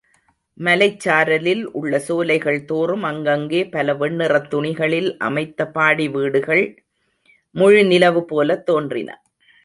மலைச்சாரலில் 0.57 1.61
உள்ள 1.71 1.99
சோலைகள் 1.99 2.65
தோறும் 2.65 3.03
அங்கங்கே 3.03 3.61
பல 3.65 3.93
வெண்ணிறத் 3.93 4.47
துணிகளில் 4.53 5.09
அமைத்த 5.17 5.67
பாடி 5.67 6.07
வீடுகள் 6.07 6.63
முழுநிலவு 7.55 8.21
போலத் 8.21 8.65
தோன்றின. 8.65 9.09